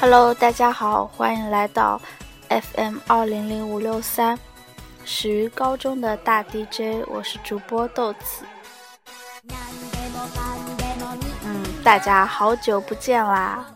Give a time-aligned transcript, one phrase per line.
[0.00, 2.00] Hello，大家好，欢迎来到
[2.48, 4.38] FM 二零零五六三，
[5.04, 8.46] 始于高中的大 DJ，我是主播豆子。
[11.44, 13.66] 嗯，大家好久不见啦！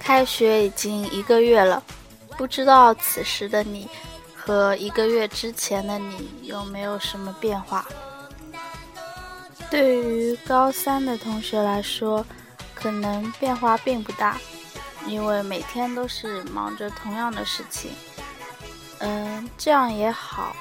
[0.00, 1.80] 开学已经一个月了，
[2.36, 3.88] 不知道此时的你。
[4.48, 7.86] 和一个月之前的你有没有什么变化？
[9.68, 12.24] 对于高三的同学来说，
[12.74, 14.38] 可能变化并不大，
[15.06, 17.90] 因为每天都是忙着同样的事情。
[19.00, 20.56] 嗯，这样也好，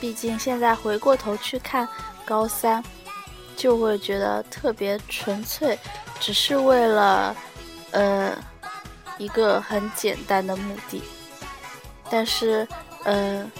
[0.00, 1.88] 毕竟现在回过头去看
[2.24, 2.82] 高三，
[3.56, 5.78] 就会觉得特别纯粹，
[6.18, 7.36] 只是为了
[7.92, 8.36] 呃
[9.18, 11.00] 一个很简单的目的，
[12.10, 12.66] 但是。
[13.04, 13.50] 嗯，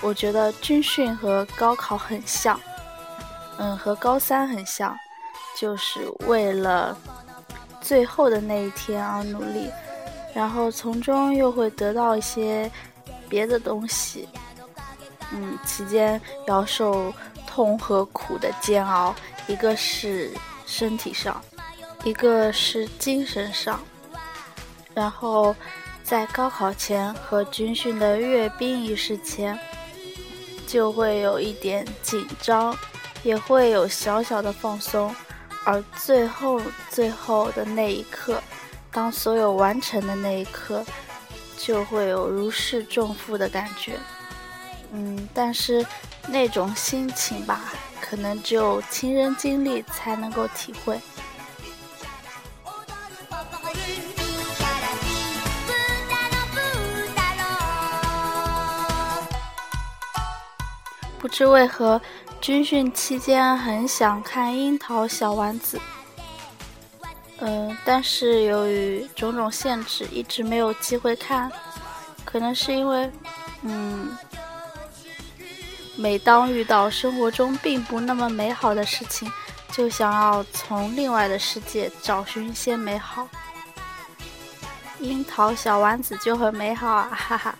[0.00, 2.60] 我觉得军训和高考很像，
[3.58, 4.98] 嗯，和高三很像，
[5.56, 6.96] 就是为了
[7.80, 9.70] 最后的那一天而努力，
[10.34, 12.70] 然后从中又会得到一些
[13.28, 14.28] 别的东西。
[15.30, 17.14] 嗯，期间要受
[17.46, 19.14] 痛和苦的煎熬，
[19.46, 20.30] 一个是
[20.66, 21.40] 身体上，
[22.02, 23.80] 一个是精神上，
[24.92, 25.54] 然后。
[26.04, 29.58] 在高考前和军训的阅兵仪式前，
[30.66, 32.76] 就会有一点紧张，
[33.22, 35.14] 也会有小小的放松，
[35.64, 38.42] 而最后最后的那一刻，
[38.90, 40.84] 当所有完成的那一刻，
[41.56, 43.98] 就会有如释重负的感觉。
[44.92, 45.84] 嗯，但是
[46.26, 51.00] 那种心情吧，可能只有亲身经历才能够体会。
[61.22, 62.02] 不知为何，
[62.40, 65.78] 军训期间很想看《樱桃小丸子》，
[67.38, 71.48] 嗯，但是由于种种限制，一直没有机会看。
[72.24, 73.08] 可能是因为，
[73.62, 74.18] 嗯，
[75.94, 79.30] 每当遇到生活中并不那么美好的事情，
[79.70, 83.28] 就想要从另外的世界找寻一些美好。
[84.98, 87.54] 樱桃小丸子就很美好啊，哈哈。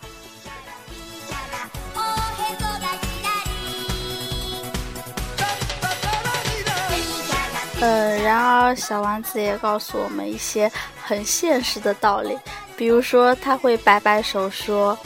[7.83, 10.71] 呃，然而小丸子也告诉我们一些
[11.03, 12.39] 很现实的道理，
[12.77, 14.97] 比如说他会摆摆手说：“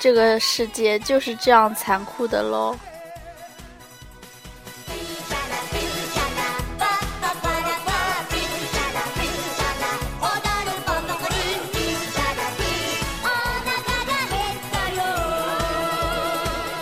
[0.00, 2.74] 这个世界就是这样残酷的喽。”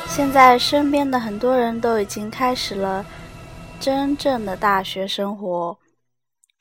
[0.09, 3.05] 现在身边的很多人都已经开始了。
[3.87, 5.79] 真正的大学生活，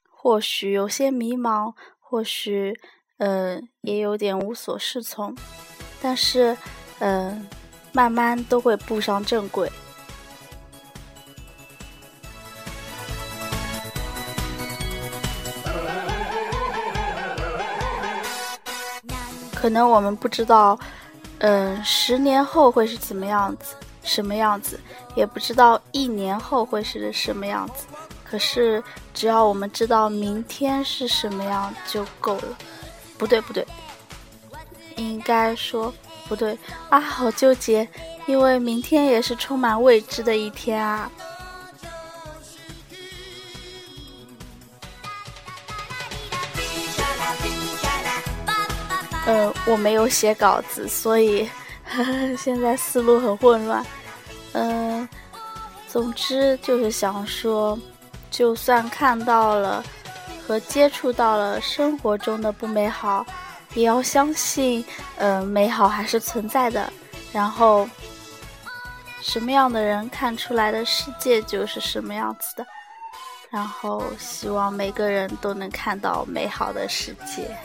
[0.08, 2.80] 或许有些迷茫，或许，
[3.18, 5.36] 嗯，也有点无所适从，
[6.00, 6.56] 但是，
[7.00, 7.48] 嗯，
[7.94, 9.72] 慢慢都会步上正轨。
[19.56, 20.78] 可能我们不知道，
[21.40, 23.76] 嗯，十年后会是怎么样子。
[24.06, 24.80] 什么样子
[25.16, 27.86] 也不知道，一年后会是什么样子。
[28.24, 28.82] 可是
[29.14, 32.58] 只要我们知道明天是什么样就够了。
[33.18, 33.66] 不对，不对，
[34.96, 35.94] 应该说
[36.28, 36.58] 不对
[36.90, 37.00] 啊！
[37.00, 37.88] 好纠结，
[38.26, 41.12] 因为明天也是充满未知的一天啊。
[49.26, 51.50] 呃，我没有写稿子，所以。
[52.38, 53.86] 现在思路很混乱，
[54.54, 55.08] 嗯，
[55.88, 57.78] 总之就是想说，
[58.30, 59.84] 就算看到了
[60.46, 63.26] 和接触到了生活中的不美好，
[63.74, 64.84] 也要相信，
[65.18, 66.92] 嗯，美好还是存在的。
[67.32, 67.88] 然后，
[69.22, 72.66] 什么样的人看出来的世界就是什么样子的。
[73.50, 77.56] 然后，希望每个人都能看到美好的世界。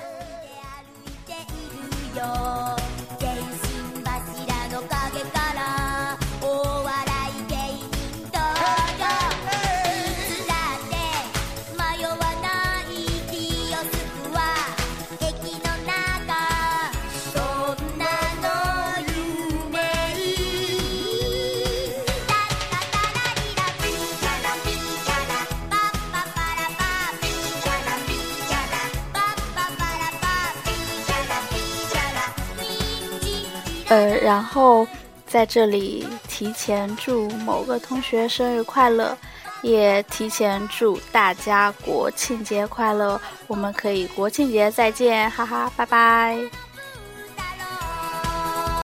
[33.91, 34.87] 呃，然后
[35.27, 39.17] 在这里提前祝某个同学生日快乐，
[39.63, 43.21] 也提前祝大家国庆节快乐。
[43.49, 46.70] 我们可以国庆节再见，哈哈，拜拜。